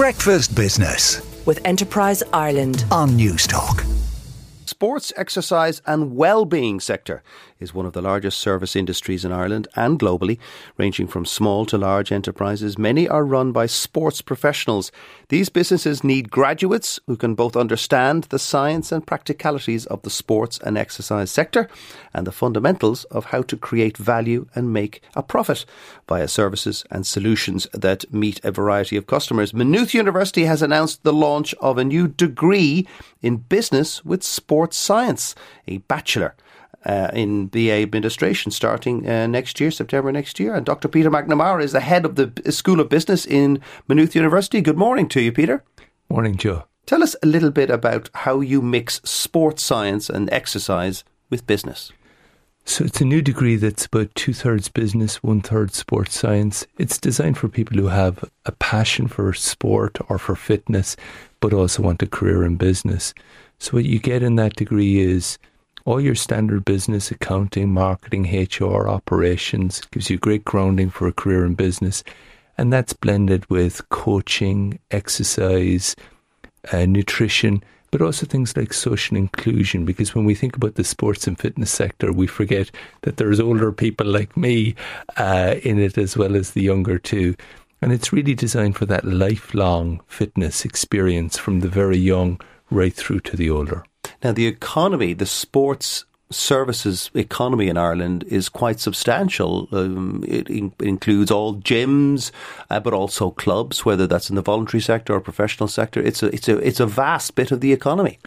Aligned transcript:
Breakfast 0.00 0.54
Business 0.56 1.20
with 1.44 1.60
Enterprise 1.66 2.22
Ireland 2.32 2.86
on 2.90 3.10
Newstalk. 3.10 3.84
Sports, 4.64 5.12
exercise, 5.14 5.82
and 5.86 6.16
well-being 6.16 6.80
sector 6.80 7.22
is 7.60 7.74
one 7.74 7.86
of 7.86 7.92
the 7.92 8.02
largest 8.02 8.40
service 8.40 8.74
industries 8.74 9.24
in 9.24 9.32
Ireland 9.32 9.68
and 9.76 9.98
globally, 9.98 10.38
ranging 10.76 11.06
from 11.06 11.24
small 11.24 11.66
to 11.66 11.78
large 11.78 12.10
enterprises. 12.10 12.78
Many 12.78 13.08
are 13.08 13.24
run 13.24 13.52
by 13.52 13.66
sports 13.66 14.22
professionals. 14.22 14.90
These 15.28 15.50
businesses 15.50 16.02
need 16.02 16.30
graduates 16.30 16.98
who 17.06 17.16
can 17.16 17.34
both 17.34 17.56
understand 17.56 18.24
the 18.24 18.38
science 18.38 18.90
and 18.90 19.06
practicalities 19.06 19.86
of 19.86 20.02
the 20.02 20.10
sports 20.10 20.58
and 20.58 20.78
exercise 20.78 21.30
sector 21.30 21.68
and 22.14 22.26
the 22.26 22.32
fundamentals 22.32 23.04
of 23.04 23.26
how 23.26 23.42
to 23.42 23.56
create 23.56 23.96
value 23.96 24.46
and 24.54 24.72
make 24.72 25.02
a 25.14 25.22
profit 25.22 25.64
via 26.08 26.26
services 26.26 26.84
and 26.90 27.06
solutions 27.06 27.66
that 27.72 28.12
meet 28.12 28.42
a 28.44 28.50
variety 28.50 28.96
of 28.96 29.06
customers. 29.06 29.52
Maynooth 29.52 29.94
University 29.94 30.44
has 30.44 30.62
announced 30.62 31.02
the 31.02 31.12
launch 31.12 31.54
of 31.60 31.78
a 31.78 31.84
new 31.84 32.08
degree 32.08 32.86
in 33.22 33.36
business 33.36 34.04
with 34.04 34.22
sports 34.22 34.76
science, 34.76 35.34
a 35.68 35.78
bachelor 35.78 36.34
uh, 36.84 37.10
in 37.12 37.46
BA 37.46 37.82
administration 37.82 38.52
starting 38.52 39.08
uh, 39.08 39.26
next 39.26 39.60
year, 39.60 39.70
September 39.70 40.12
next 40.12 40.40
year. 40.40 40.54
And 40.54 40.64
Dr. 40.64 40.88
Peter 40.88 41.10
McNamara 41.10 41.62
is 41.62 41.72
the 41.72 41.80
head 41.80 42.04
of 42.04 42.16
the 42.16 42.52
School 42.52 42.80
of 42.80 42.88
Business 42.88 43.26
in 43.26 43.60
Maynooth 43.88 44.14
University. 44.14 44.60
Good 44.60 44.78
morning 44.78 45.08
to 45.10 45.20
you, 45.20 45.32
Peter. 45.32 45.62
Morning, 46.08 46.36
Joe. 46.36 46.64
Tell 46.86 47.02
us 47.02 47.14
a 47.22 47.26
little 47.26 47.50
bit 47.50 47.70
about 47.70 48.10
how 48.14 48.40
you 48.40 48.62
mix 48.62 49.00
sports 49.04 49.62
science 49.62 50.10
and 50.10 50.32
exercise 50.32 51.04
with 51.28 51.46
business. 51.46 51.92
So 52.64 52.84
it's 52.84 53.00
a 53.00 53.04
new 53.04 53.22
degree 53.22 53.56
that's 53.56 53.86
about 53.86 54.14
two 54.14 54.32
thirds 54.32 54.68
business, 54.68 55.22
one 55.22 55.40
third 55.40 55.72
sports 55.72 56.18
science. 56.18 56.66
It's 56.78 56.98
designed 56.98 57.38
for 57.38 57.48
people 57.48 57.76
who 57.78 57.88
have 57.88 58.24
a 58.46 58.52
passion 58.52 59.08
for 59.08 59.32
sport 59.32 59.98
or 60.08 60.18
for 60.18 60.36
fitness, 60.36 60.96
but 61.40 61.52
also 61.52 61.82
want 61.82 62.02
a 62.02 62.06
career 62.06 62.44
in 62.44 62.56
business. 62.56 63.14
So 63.58 63.72
what 63.72 63.84
you 63.84 63.98
get 63.98 64.22
in 64.22 64.36
that 64.36 64.56
degree 64.56 65.00
is 65.00 65.38
all 65.84 66.00
your 66.00 66.14
standard 66.14 66.64
business, 66.64 67.10
accounting, 67.10 67.72
marketing, 67.72 68.24
HR, 68.24 68.88
operations, 68.88 69.80
gives 69.90 70.10
you 70.10 70.18
great 70.18 70.44
grounding 70.44 70.90
for 70.90 71.06
a 71.06 71.12
career 71.12 71.44
in 71.44 71.54
business. 71.54 72.02
And 72.58 72.72
that's 72.72 72.92
blended 72.92 73.48
with 73.48 73.88
coaching, 73.88 74.78
exercise, 74.90 75.96
uh, 76.72 76.84
nutrition, 76.86 77.62
but 77.90 78.02
also 78.02 78.26
things 78.26 78.56
like 78.56 78.72
social 78.72 79.16
inclusion. 79.16 79.84
Because 79.84 80.14
when 80.14 80.24
we 80.24 80.34
think 80.34 80.56
about 80.56 80.74
the 80.74 80.84
sports 80.84 81.26
and 81.26 81.38
fitness 81.38 81.70
sector, 81.70 82.12
we 82.12 82.26
forget 82.26 82.70
that 83.02 83.16
there's 83.16 83.40
older 83.40 83.72
people 83.72 84.06
like 84.06 84.36
me 84.36 84.74
uh, 85.16 85.56
in 85.62 85.78
it 85.78 85.96
as 85.98 86.16
well 86.16 86.36
as 86.36 86.50
the 86.50 86.62
younger 86.62 86.98
too. 86.98 87.34
And 87.82 87.92
it's 87.92 88.12
really 88.12 88.34
designed 88.34 88.76
for 88.76 88.86
that 88.86 89.04
lifelong 89.04 90.00
fitness 90.06 90.64
experience 90.64 91.38
from 91.38 91.60
the 91.60 91.68
very 91.68 91.96
young 91.96 92.40
right 92.70 92.92
through 92.92 93.20
to 93.20 93.36
the 93.36 93.50
older. 93.50 93.84
Now, 94.22 94.32
the 94.32 94.46
economy, 94.46 95.14
the 95.14 95.26
sports 95.26 96.04
services 96.30 97.10
economy 97.14 97.68
in 97.68 97.76
Ireland 97.76 98.24
is 98.28 98.48
quite 98.48 98.78
substantial. 98.80 99.68
Um, 99.72 100.24
it 100.26 100.48
in- 100.48 100.72
includes 100.78 101.30
all 101.30 101.56
gyms, 101.56 102.30
uh, 102.70 102.80
but 102.80 102.94
also 102.94 103.32
clubs, 103.32 103.84
whether 103.84 104.06
that's 104.06 104.30
in 104.30 104.36
the 104.36 104.42
voluntary 104.42 104.80
sector 104.80 105.14
or 105.14 105.20
professional 105.20 105.68
sector. 105.68 106.00
It's 106.00 106.22
a 106.22 106.26
it's 106.26 106.48
a 106.48 106.58
it's 106.58 106.80
a 106.80 106.86
vast 106.86 107.34
bit 107.34 107.50
of 107.50 107.60
the 107.60 107.72
economy. 107.72 108.18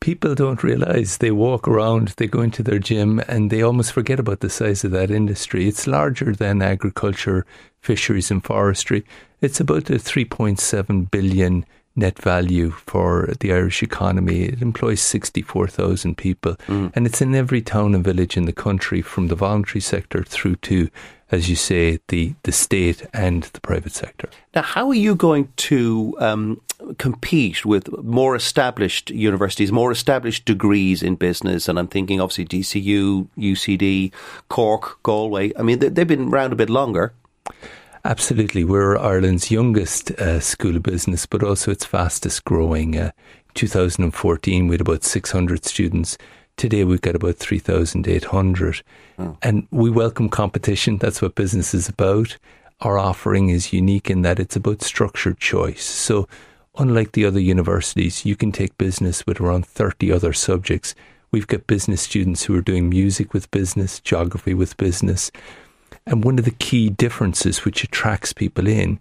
People 0.00 0.36
don't 0.36 0.62
realize 0.62 1.16
they 1.16 1.32
walk 1.32 1.66
around, 1.66 2.08
they 2.18 2.28
go 2.28 2.40
into 2.40 2.62
their 2.62 2.78
gym, 2.78 3.20
and 3.26 3.50
they 3.50 3.62
almost 3.62 3.92
forget 3.92 4.20
about 4.20 4.40
the 4.40 4.50
size 4.50 4.84
of 4.84 4.92
that 4.92 5.10
industry. 5.10 5.66
It's 5.66 5.88
larger 5.88 6.32
than 6.32 6.62
agriculture, 6.62 7.44
fisheries, 7.80 8.30
and 8.30 8.44
forestry. 8.44 9.04
It's 9.40 9.58
about 9.58 9.90
a 9.90 9.94
3.7 9.94 11.10
billion 11.10 11.64
net 11.98 12.18
value 12.18 12.70
for 12.70 13.34
the 13.40 13.52
Irish 13.52 13.82
economy. 13.82 14.44
It 14.44 14.62
employs 14.62 15.00
64,000 15.02 16.16
people 16.16 16.54
mm. 16.66 16.92
and 16.94 17.06
it's 17.06 17.20
in 17.20 17.34
every 17.34 17.60
town 17.60 17.94
and 17.94 18.04
village 18.04 18.36
in 18.36 18.44
the 18.44 18.52
country 18.52 19.02
from 19.02 19.28
the 19.28 19.34
voluntary 19.34 19.80
sector 19.80 20.22
through 20.22 20.56
to, 20.56 20.88
as 21.30 21.50
you 21.50 21.56
say, 21.56 21.98
the, 22.08 22.34
the 22.44 22.52
state 22.52 23.06
and 23.12 23.42
the 23.42 23.60
private 23.60 23.92
sector. 23.92 24.30
Now, 24.54 24.62
how 24.62 24.88
are 24.88 24.94
you 24.94 25.14
going 25.14 25.52
to 25.56 26.16
um, 26.20 26.60
compete 26.98 27.64
with 27.64 27.92
more 28.02 28.36
established 28.36 29.10
universities, 29.10 29.72
more 29.72 29.90
established 29.90 30.44
degrees 30.44 31.02
in 31.02 31.16
business? 31.16 31.68
And 31.68 31.78
I'm 31.78 31.88
thinking 31.88 32.20
obviously 32.20 32.46
DCU, 32.46 33.28
UCD, 33.36 34.12
Cork, 34.48 35.02
Galway. 35.02 35.52
I 35.58 35.62
mean, 35.62 35.80
they've 35.80 36.06
been 36.06 36.28
around 36.28 36.52
a 36.52 36.56
bit 36.56 36.70
longer. 36.70 37.12
Absolutely. 38.08 38.64
We're 38.64 38.96
Ireland's 38.96 39.50
youngest 39.50 40.12
uh, 40.12 40.40
school 40.40 40.76
of 40.76 40.82
business, 40.82 41.26
but 41.26 41.42
also 41.42 41.70
its 41.70 41.84
fastest 41.84 42.42
growing. 42.46 42.98
Uh, 42.98 43.10
2014, 43.52 44.66
we 44.66 44.72
had 44.72 44.80
about 44.80 45.04
600 45.04 45.66
students. 45.66 46.16
Today, 46.56 46.84
we've 46.84 47.02
got 47.02 47.14
about 47.14 47.36
3,800. 47.36 48.82
Oh. 49.18 49.36
And 49.42 49.68
we 49.70 49.90
welcome 49.90 50.30
competition. 50.30 50.96
That's 50.96 51.20
what 51.20 51.34
business 51.34 51.74
is 51.74 51.86
about. 51.86 52.38
Our 52.80 52.98
offering 52.98 53.50
is 53.50 53.74
unique 53.74 54.08
in 54.08 54.22
that 54.22 54.40
it's 54.40 54.56
about 54.56 54.80
structured 54.80 55.38
choice. 55.38 55.84
So, 55.84 56.26
unlike 56.78 57.12
the 57.12 57.26
other 57.26 57.40
universities, 57.40 58.24
you 58.24 58.36
can 58.36 58.52
take 58.52 58.78
business 58.78 59.26
with 59.26 59.38
around 59.38 59.66
30 59.66 60.10
other 60.12 60.32
subjects. 60.32 60.94
We've 61.30 61.46
got 61.46 61.66
business 61.66 62.00
students 62.00 62.44
who 62.44 62.56
are 62.56 62.62
doing 62.62 62.88
music 62.88 63.34
with 63.34 63.50
business, 63.50 64.00
geography 64.00 64.54
with 64.54 64.78
business. 64.78 65.30
And 66.08 66.24
one 66.24 66.38
of 66.38 66.46
the 66.46 66.52
key 66.52 66.88
differences 66.88 67.66
which 67.66 67.84
attracts 67.84 68.32
people 68.32 68.66
in 68.66 68.98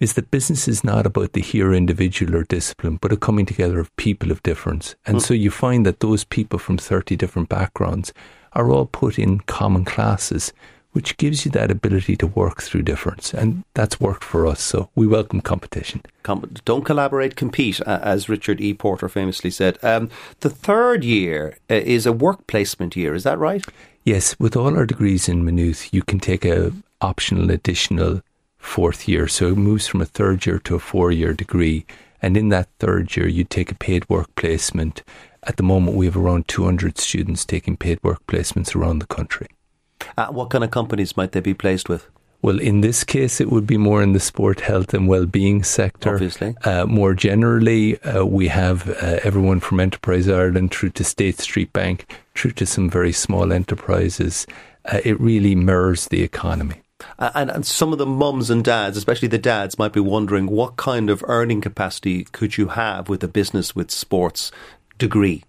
is 0.00 0.12
that 0.12 0.30
business 0.30 0.68
is 0.68 0.84
not 0.84 1.06
about 1.06 1.32
the 1.32 1.40
here 1.40 1.72
individual 1.72 2.36
or 2.36 2.44
discipline, 2.44 2.98
but 3.00 3.10
a 3.10 3.16
coming 3.16 3.46
together 3.46 3.80
of 3.80 3.94
people 3.96 4.30
of 4.30 4.42
difference. 4.42 4.94
And 5.06 5.16
mm. 5.16 5.22
so 5.22 5.32
you 5.32 5.50
find 5.50 5.86
that 5.86 6.00
those 6.00 6.24
people 6.24 6.58
from 6.58 6.76
30 6.76 7.16
different 7.16 7.48
backgrounds 7.48 8.12
are 8.52 8.70
all 8.70 8.84
put 8.84 9.18
in 9.18 9.40
common 9.40 9.86
classes, 9.86 10.52
which 10.92 11.16
gives 11.16 11.44
you 11.44 11.50
that 11.50 11.70
ability 11.70 12.16
to 12.16 12.26
work 12.26 12.62
through 12.62 12.82
difference. 12.82 13.34
And 13.34 13.64
that's 13.74 14.00
worked 14.00 14.24
for 14.24 14.46
us. 14.46 14.60
So 14.60 14.90
we 14.94 15.06
welcome 15.06 15.40
competition. 15.40 16.02
Com- 16.22 16.54
don't 16.64 16.84
collaborate, 16.84 17.36
compete, 17.36 17.80
uh, 17.80 17.98
as 18.02 18.28
Richard 18.28 18.60
E. 18.60 18.74
Porter 18.74 19.08
famously 19.08 19.50
said. 19.50 19.78
Um, 19.82 20.10
the 20.40 20.50
third 20.50 21.04
year 21.04 21.56
uh, 21.70 21.74
is 21.74 22.06
a 22.06 22.12
work 22.12 22.46
placement 22.46 22.94
year, 22.96 23.14
is 23.14 23.24
that 23.24 23.38
right? 23.38 23.64
Yes, 24.04 24.38
with 24.38 24.56
all 24.56 24.76
our 24.76 24.86
degrees 24.86 25.28
in 25.28 25.44
Maynooth, 25.44 25.92
you 25.92 26.02
can 26.02 26.18
take 26.18 26.44
a 26.44 26.72
optional 27.00 27.50
additional 27.50 28.20
fourth 28.58 29.08
year. 29.08 29.28
So 29.28 29.48
it 29.48 29.56
moves 29.56 29.86
from 29.86 30.00
a 30.00 30.06
third 30.06 30.46
year 30.46 30.58
to 30.60 30.76
a 30.76 30.78
four 30.78 31.10
year 31.10 31.32
degree. 31.32 31.84
And 32.20 32.36
in 32.36 32.50
that 32.50 32.68
third 32.78 33.16
year, 33.16 33.26
you 33.26 33.44
take 33.44 33.72
a 33.72 33.74
paid 33.74 34.08
work 34.08 34.32
placement. 34.36 35.02
At 35.44 35.56
the 35.56 35.64
moment, 35.64 35.96
we 35.96 36.06
have 36.06 36.16
around 36.16 36.46
200 36.46 36.98
students 36.98 37.44
taking 37.44 37.76
paid 37.76 37.98
work 38.04 38.24
placements 38.26 38.76
around 38.76 39.00
the 39.00 39.06
country. 39.06 39.48
Uh, 40.16 40.28
what 40.28 40.50
kind 40.50 40.64
of 40.64 40.70
companies 40.70 41.16
might 41.16 41.32
they 41.32 41.40
be 41.40 41.54
placed 41.54 41.88
with? 41.88 42.08
Well, 42.42 42.58
in 42.58 42.80
this 42.80 43.04
case, 43.04 43.40
it 43.40 43.52
would 43.52 43.68
be 43.68 43.76
more 43.76 44.02
in 44.02 44.14
the 44.14 44.20
sport, 44.20 44.60
health, 44.60 44.94
and 44.94 45.06
well-being 45.06 45.62
sector. 45.62 46.14
Obviously, 46.14 46.56
uh, 46.64 46.86
more 46.86 47.14
generally, 47.14 48.02
uh, 48.02 48.24
we 48.24 48.48
have 48.48 48.88
uh, 48.88 49.20
everyone 49.22 49.60
from 49.60 49.78
Enterprise 49.78 50.28
Ireland 50.28 50.72
through 50.72 50.90
to 50.90 51.04
State 51.04 51.38
Street 51.38 51.72
Bank, 51.72 52.12
through 52.34 52.50
to 52.52 52.66
some 52.66 52.90
very 52.90 53.12
small 53.12 53.52
enterprises. 53.52 54.48
Uh, 54.84 54.98
it 55.04 55.20
really 55.20 55.54
mirrors 55.54 56.08
the 56.08 56.22
economy. 56.22 56.82
And, 57.18 57.48
and 57.50 57.64
some 57.64 57.92
of 57.92 57.98
the 57.98 58.06
mums 58.06 58.50
and 58.50 58.64
dads, 58.64 58.96
especially 58.96 59.28
the 59.28 59.38
dads, 59.38 59.78
might 59.78 59.92
be 59.92 60.00
wondering 60.00 60.46
what 60.46 60.76
kind 60.76 61.10
of 61.10 61.24
earning 61.28 61.60
capacity 61.60 62.24
could 62.24 62.58
you 62.58 62.68
have 62.68 63.08
with 63.08 63.22
a 63.22 63.28
business 63.28 63.76
with 63.76 63.92
sports 63.92 64.50
degree? 64.98 65.44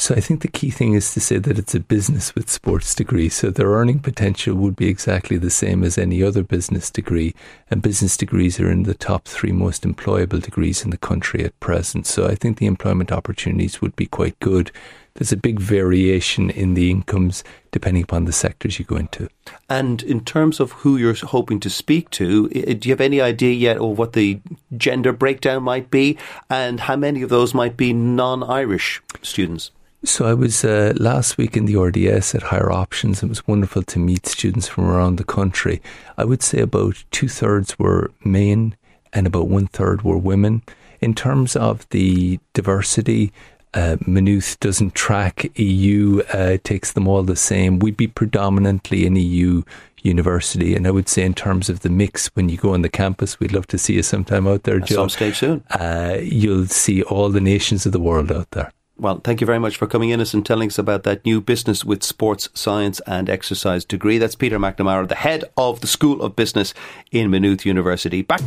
So 0.00 0.14
I 0.14 0.20
think 0.20 0.42
the 0.42 0.48
key 0.48 0.70
thing 0.70 0.94
is 0.94 1.12
to 1.14 1.20
say 1.20 1.38
that 1.38 1.58
it's 1.58 1.74
a 1.74 1.80
business 1.80 2.32
with 2.32 2.48
sports 2.48 2.94
degree. 2.94 3.28
So 3.28 3.50
their 3.50 3.70
earning 3.70 3.98
potential 3.98 4.54
would 4.54 4.76
be 4.76 4.86
exactly 4.86 5.38
the 5.38 5.50
same 5.50 5.82
as 5.82 5.98
any 5.98 6.22
other 6.22 6.44
business 6.44 6.88
degree. 6.88 7.34
And 7.68 7.82
business 7.82 8.16
degrees 8.16 8.60
are 8.60 8.70
in 8.70 8.84
the 8.84 8.94
top 8.94 9.26
three 9.26 9.50
most 9.50 9.82
employable 9.82 10.40
degrees 10.40 10.84
in 10.84 10.90
the 10.90 10.98
country 10.98 11.44
at 11.44 11.58
present. 11.58 12.06
So 12.06 12.28
I 12.28 12.36
think 12.36 12.58
the 12.58 12.66
employment 12.66 13.10
opportunities 13.10 13.82
would 13.82 13.96
be 13.96 14.06
quite 14.06 14.38
good. 14.38 14.70
There's 15.14 15.32
a 15.32 15.36
big 15.36 15.58
variation 15.58 16.48
in 16.50 16.74
the 16.74 16.92
incomes 16.92 17.42
depending 17.72 18.04
upon 18.04 18.24
the 18.24 18.32
sectors 18.32 18.78
you 18.78 18.84
go 18.84 18.96
into. 18.96 19.28
And 19.68 20.00
in 20.04 20.24
terms 20.24 20.60
of 20.60 20.70
who 20.72 20.96
you're 20.96 21.14
hoping 21.14 21.58
to 21.58 21.70
speak 21.70 22.10
to, 22.10 22.48
do 22.48 22.88
you 22.88 22.92
have 22.92 23.00
any 23.00 23.20
idea 23.20 23.52
yet 23.52 23.78
of 23.78 23.98
what 23.98 24.12
the 24.12 24.38
gender 24.76 25.12
breakdown 25.12 25.64
might 25.64 25.90
be 25.90 26.16
and 26.48 26.78
how 26.78 26.94
many 26.94 27.22
of 27.22 27.30
those 27.30 27.52
might 27.52 27.76
be 27.76 27.92
non 27.92 28.44
Irish 28.44 29.02
students? 29.22 29.72
So 30.04 30.26
I 30.26 30.34
was 30.34 30.64
uh, 30.64 30.92
last 30.96 31.38
week 31.38 31.56
in 31.56 31.64
the 31.66 31.76
RDS 31.76 32.34
at 32.34 32.44
Higher 32.44 32.70
Options. 32.70 33.22
It 33.22 33.28
was 33.28 33.46
wonderful 33.48 33.82
to 33.82 33.98
meet 33.98 34.26
students 34.26 34.68
from 34.68 34.84
around 34.84 35.16
the 35.16 35.24
country. 35.24 35.82
I 36.16 36.24
would 36.24 36.40
say 36.42 36.60
about 36.60 37.02
two 37.10 37.28
thirds 37.28 37.78
were 37.80 38.12
men 38.24 38.76
and 39.12 39.26
about 39.26 39.48
one 39.48 39.66
third 39.66 40.02
were 40.02 40.16
women. 40.16 40.62
In 41.00 41.14
terms 41.14 41.56
of 41.56 41.88
the 41.90 42.38
diversity, 42.52 43.32
uh, 43.74 43.96
Maynooth 44.06 44.58
doesn't 44.60 44.94
track 44.94 45.50
EU, 45.58 46.22
uh, 46.32 46.58
takes 46.62 46.92
them 46.92 47.08
all 47.08 47.24
the 47.24 47.36
same. 47.36 47.80
We'd 47.80 47.96
be 47.96 48.06
predominantly 48.06 49.04
an 49.04 49.16
EU 49.16 49.62
university. 50.02 50.76
And 50.76 50.86
I 50.86 50.92
would 50.92 51.08
say, 51.08 51.24
in 51.24 51.34
terms 51.34 51.68
of 51.68 51.80
the 51.80 51.90
mix, 51.90 52.28
when 52.28 52.48
you 52.48 52.56
go 52.56 52.72
on 52.72 52.82
the 52.82 52.88
campus, 52.88 53.40
we'd 53.40 53.52
love 53.52 53.66
to 53.68 53.78
see 53.78 53.94
you 53.94 54.04
sometime 54.04 54.46
out 54.46 54.62
there, 54.62 54.78
Joe. 54.78 54.94
some 54.94 55.08
stage 55.08 55.38
soon. 55.38 55.64
Uh, 55.70 56.18
you'll 56.22 56.66
see 56.66 57.02
all 57.02 57.30
the 57.30 57.40
nations 57.40 57.84
of 57.84 57.90
the 57.90 58.00
world 58.00 58.30
out 58.30 58.50
there. 58.52 58.72
Well, 59.00 59.20
thank 59.22 59.40
you 59.40 59.46
very 59.46 59.60
much 59.60 59.76
for 59.76 59.86
coming 59.86 60.10
in 60.10 60.20
us 60.20 60.34
and 60.34 60.44
telling 60.44 60.68
us 60.68 60.78
about 60.78 61.04
that 61.04 61.24
new 61.24 61.40
business 61.40 61.84
with 61.84 62.02
sports 62.02 62.48
science 62.52 63.00
and 63.06 63.30
exercise 63.30 63.84
degree. 63.84 64.18
That's 64.18 64.34
Peter 64.34 64.58
McNamara, 64.58 65.06
the 65.06 65.14
head 65.14 65.44
of 65.56 65.80
the 65.80 65.86
School 65.86 66.20
of 66.20 66.34
Business 66.34 66.74
in 67.12 67.30
Maynooth 67.30 67.64
University. 67.64 68.22
Back. 68.22 68.40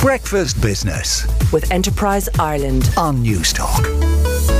Breakfast 0.00 0.62
Business 0.62 1.26
with 1.52 1.70
Enterprise 1.72 2.28
Ireland. 2.38 2.90
on 2.96 3.24
Newstalk. 3.24 4.55